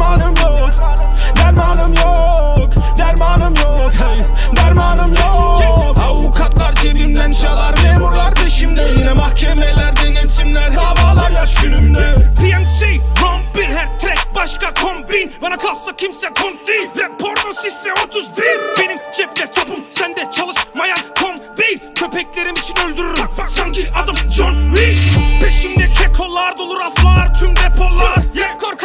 Dermanım 0.00 1.94
yok. 1.94 2.70
Dermanım 2.98 3.54
yok. 3.54 3.92
Hey. 3.98 4.24
Dermanım 4.56 5.14
yok. 5.14 5.98
Avukatlar 5.98 6.74
cebimden 6.74 7.32
çalar 7.32 7.74
Memurlar 7.82 8.34
peşimde 8.34 8.88
Yine 8.96 9.12
mahkemeler 9.12 9.96
denetimler 9.96 10.76
Davalar 10.76 11.30
yaş 11.30 11.54
günümde. 11.54 12.14
PMC, 12.36 12.86
rom 13.22 13.40
bir 13.54 13.64
her 13.64 13.98
track 13.98 14.34
başka 14.34 14.74
kombin. 14.74 15.32
Bana 15.42 15.56
kalsa 15.56 15.96
kimse 15.96 16.26
kont 16.26 16.68
değil. 16.68 16.88
Rap 16.98 17.20
porno 17.20 17.54
sizse 17.62 17.92
31 18.06 18.44
Benim 18.78 18.96
cepte 19.16 19.46
topum 19.46 19.84
sende 19.90 20.30
çalışmayan 20.36 20.98
kombi. 21.20 21.94
Köpeklerim 21.94 22.56
için 22.56 22.74
öldürürüm. 22.76 23.28
Sanki 23.48 23.90
adım 23.96 24.16
John 24.30 24.74
Wick. 24.74 25.00
Peşimde 25.44 25.86
kekolar 25.92 26.56
dolu 26.56 26.80
raflar. 26.80 27.19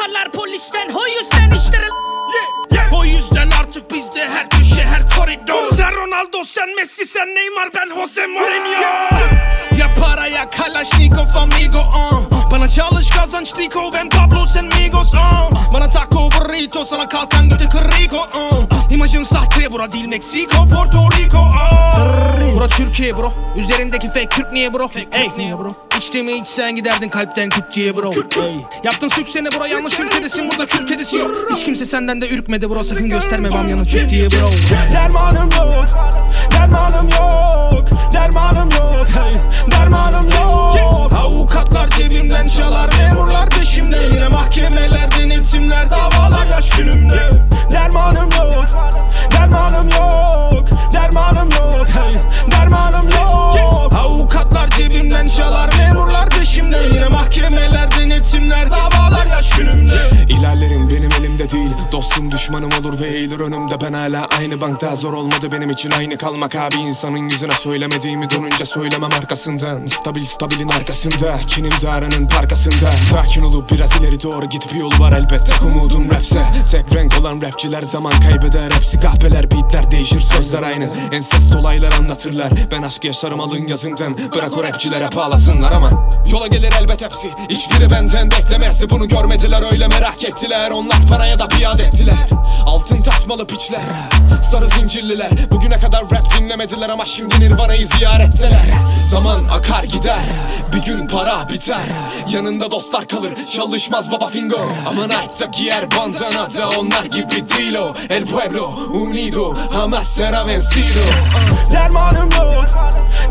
Korkarlar 0.05 0.31
polisten 0.31 0.89
o 0.89 1.07
yüzden 1.07 1.51
işlerim 1.51 1.93
O 2.93 3.05
yüzden 3.05 3.49
artık 3.59 3.93
bizde 3.93 4.29
her 4.29 4.49
köşe 4.49 4.85
her 4.85 5.09
koridor 5.09 5.75
Sen 5.75 5.91
Ronaldo 5.95 6.43
sen 6.45 6.75
Messi 6.75 7.05
sen 7.05 7.27
Neymar 7.35 7.69
ben 7.73 7.95
Jose 7.95 8.27
Mourinho 8.27 8.81
Ya 9.79 9.89
paraya 9.99 10.49
Kalashnikov 10.49 11.41
amigo 11.41 11.79
uh. 11.79 12.34
Bana 12.65 12.73
çalış 12.73 13.09
kazanç 13.09 13.51
Tico 13.51 13.79
ben 13.93 14.09
Pablo 14.09 14.45
sen 14.45 14.65
Migos 14.65 15.13
uh. 15.13 15.73
Bana 15.73 15.89
taco 15.89 16.29
burrito 16.31 16.85
sana 16.85 17.09
kalkan 17.09 17.49
götü 17.49 17.69
kıriko 17.69 18.17
uh. 18.17 18.91
İmajın 18.91 19.23
sahte 19.23 19.71
bura 19.71 19.91
değil 19.91 20.05
Meksiko 20.05 20.55
Porto 20.55 20.97
Rico 20.97 21.37
uh. 21.37 22.55
Bura 22.55 22.67
Türkiye 22.67 23.17
bro 23.17 23.33
Üzerindeki 23.55 24.07
fake 24.07 24.29
Türk 24.29 24.51
niye 24.53 24.73
bro 24.73 24.89
Ey. 25.13 25.29
niye 25.37 25.59
bro 25.59 25.75
İçtiğimi 25.97 26.31
içsen 26.31 26.75
giderdin 26.75 27.09
kalpten 27.09 27.49
Kürtçe'ye 27.49 27.97
bro 27.97 28.11
Ey. 28.43 28.55
Yaptın 28.83 29.09
süksene 29.09 29.51
bro 29.51 29.65
yanlış 29.65 29.99
ülkedesin 29.99 30.49
burada 30.49 30.65
Kürt 30.65 30.89
kedisi 30.89 31.17
yok 31.17 31.31
Hiç 31.53 31.63
kimse 31.63 31.85
senden 31.85 32.21
de 32.21 32.29
ürkmedi 32.29 32.69
bro 32.69 32.83
sakın 32.83 33.09
gösterme 33.09 33.51
bam 33.51 33.69
yana 33.69 33.83
Türk 33.85 34.09
diye 34.09 34.31
bro 34.31 34.51
Dermanım 34.93 35.49
yok 35.51 35.87
Dermanım 36.51 37.09
yok 37.09 37.85
Dermanım 38.13 38.69
yok 38.71 39.07
hey. 39.15 39.39
Dermanım 39.71 40.04
düşmanım 62.55 62.85
olur 62.85 62.99
ve 62.99 63.07
eğilir 63.07 63.39
önümde. 63.39 63.81
Ben 63.81 63.93
hala 63.93 64.25
aynı 64.25 64.61
bankta. 64.61 64.95
Zor 64.95 65.13
olmadı 65.13 65.51
benim 65.51 65.69
için 65.69 65.91
aynı 65.91 66.17
kalmak 66.17 66.55
abi. 66.55 66.75
İnsanın 66.75 67.29
yüzüne 67.29 67.51
söylemediğimi 67.51 68.29
dönünce 68.29 68.65
söylemem 68.65 69.09
arkasından. 69.19 69.85
Stabil 69.85 70.25
stabilin 70.25 70.69
arkasında. 70.69 71.37
Kinim 71.47 71.71
aranın 71.89 72.27
parkasında. 72.27 72.93
Sakin 73.11 73.41
olup 73.41 73.71
biraz 73.71 73.95
ileri 73.95 74.23
doğru 74.23 74.45
gidip 74.45 74.75
yol 74.79 74.91
var 74.99 75.13
elbet 75.13 75.45
Tek 75.45 75.61
umudum 75.61 76.11
rapse. 76.11 76.43
Tek 76.71 76.95
renk 76.95 77.19
olan 77.19 77.41
rapçiler 77.41 77.83
zaman 77.83 78.11
kaybeder. 78.11 78.71
Hepsi 78.71 78.99
kahpeler. 78.99 79.51
Beatler 79.51 79.91
değişir. 79.91 80.19
Sözler 80.19 80.63
aynı. 80.63 80.89
Ensest 81.11 81.55
olaylar 81.55 81.91
anlatırlar. 81.91 82.49
Ben 82.71 82.81
aşk 82.81 83.05
yaşarım 83.05 83.39
alın 83.39 83.67
yazımdan 83.67 84.17
Bırak 84.35 84.57
o 84.57 84.63
rapçilere 84.63 85.09
bağlasınlar 85.15 85.71
ama. 85.71 86.09
Yola 86.31 86.47
gelir 86.47 86.73
elbet 86.81 87.01
hepsi. 87.01 87.29
Hiçbiri 87.49 87.91
benden 87.91 88.31
beklemezdi. 88.31 88.89
Bunu 88.89 89.07
görmediler 89.07 89.71
öyle 89.71 89.87
merak 89.87 90.23
ettiler. 90.23 90.71
Onlar 90.71 91.07
paraya 91.09 91.39
da 91.39 91.47
biat 91.49 91.79
ettiler 91.79 92.44
Altın 92.65 93.01
tasmalı 93.01 93.47
piçler 93.47 93.81
Sarı 94.51 94.67
zincirliler. 94.67 95.29
Bugüne 95.51 95.79
kadar 95.79 96.01
rap 96.01 96.37
dinlemediler 96.39 96.89
ama 96.89 97.05
şimdi 97.05 97.39
Nirvana'yı 97.39 97.87
ziyaretteler 97.87 98.65
Zaman 99.09 99.43
akar 99.51 99.83
gider 99.83 100.19
Bir 100.73 100.83
gün 100.83 101.07
para 101.07 101.49
biter. 101.49 101.81
Yanında 102.29 102.71
dostlar 102.71 103.07
kalır 103.07 103.31
Çalışmaz 103.55 104.11
baba 104.11 104.27
fingo. 104.27 104.57
Ama 104.87 105.01
Nike'da 105.07 105.45
giyer 105.45 105.91
bandana 105.91 106.53
da 106.57 106.69
onlar 106.79 107.05
gibi 107.05 107.49
değil 107.49 107.75
o. 107.75 107.93
El 108.09 108.25
pueblo 108.25 108.67
unido 108.93 109.55
Jamás 109.73 110.03
será 110.17 110.47
vencido. 110.47 111.05
Dermanım 111.71 112.29
yok 112.31 112.65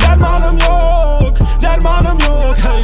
Dermanım 0.00 0.58
yok 0.58 1.38
Dermanım 1.60 2.18
yok. 2.20 2.56
Hey. 2.56 2.82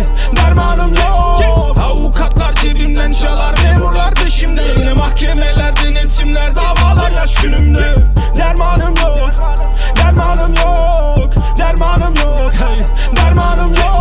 Dermanım 13.16 13.74
yok 13.74 13.99